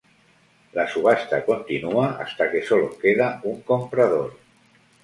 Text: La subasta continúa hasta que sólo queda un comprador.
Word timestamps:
La 0.71 0.87
subasta 0.87 1.45
continúa 1.45 2.17
hasta 2.19 2.49
que 2.49 2.63
sólo 2.63 2.89
queda 2.97 3.39
un 3.43 3.61
comprador. 3.61 4.31